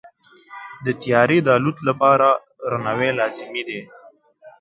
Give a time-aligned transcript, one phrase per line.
[0.85, 2.27] د طیارې د الوت لپاره
[2.71, 3.79] رنوی لازمي دی.